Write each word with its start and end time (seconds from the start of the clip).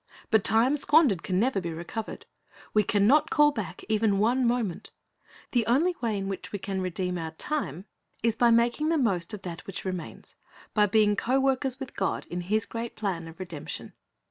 But 0.31 0.43
time 0.43 0.75
squandered 0.77 1.21
can 1.21 1.39
never 1.39 1.61
be 1.61 1.71
recovered. 1.71 2.25
We 2.73 2.81
can 2.81 3.05
not 3.05 3.29
call 3.29 3.51
back 3.51 3.83
even 3.87 4.17
one 4.17 4.47
moment. 4.47 4.89
The 5.51 5.63
only 5.67 5.95
way 6.01 6.17
in 6.17 6.27
which 6.27 6.51
we 6.51 6.57
can 6.57 6.81
redeem 6.81 7.19
our 7.19 7.29
time 7.29 7.85
is 8.23 8.35
by 8.35 8.49
making 8.49 8.89
the 8.89 8.97
most 8.97 9.31
of 9.35 9.43
that 9.43 9.67
which 9.67 9.85
remains, 9.85 10.33
by 10.73 10.87
being 10.87 11.15
co 11.15 11.39
workers 11.39 11.79
with 11.79 11.95
God 11.95 12.25
in 12.31 12.41
His 12.41 12.65
great 12.65 12.95
plan 12.95 13.27
of 13.27 13.39
redemption. 13.39 13.93